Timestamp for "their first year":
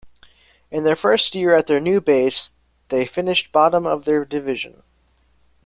0.83-1.53